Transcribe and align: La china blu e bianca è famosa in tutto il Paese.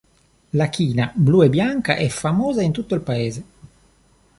La 0.59 0.67
china 0.71 1.13
blu 1.15 1.43
e 1.43 1.49
bianca 1.51 1.95
è 1.95 2.07
famosa 2.09 2.63
in 2.63 2.71
tutto 2.71 2.95
il 2.95 3.01
Paese. 3.01 3.45